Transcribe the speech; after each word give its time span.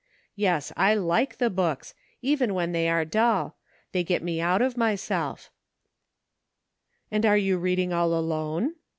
Yes, 0.35 0.73
I 0.75 0.95
like 0.95 1.37
the 1.37 1.51
books, 1.51 1.93
even 2.23 2.55
when 2.55 2.71
they 2.71 2.89
are 2.89 3.05
dull; 3.05 3.57
they 3.91 4.03
get 4.03 4.23
me 4.23 4.41
out 4.41 4.59
of 4.59 4.75
myself."" 4.75 5.51
And 7.11 7.23
are 7.23 7.37
you 7.37 7.59
reading 7.59 7.93
all 7.93 8.15
alone 8.15 8.73